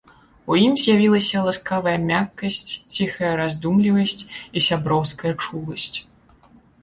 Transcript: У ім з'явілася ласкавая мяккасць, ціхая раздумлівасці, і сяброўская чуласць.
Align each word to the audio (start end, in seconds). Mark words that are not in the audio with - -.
У 0.53 0.55
ім 0.65 0.71
з'явілася 0.83 1.41
ласкавая 1.47 1.93
мяккасць, 2.11 2.71
ціхая 2.95 3.33
раздумлівасці, 3.41 4.25
і 4.57 4.63
сяброўская 4.69 5.33
чуласць. 5.43 5.93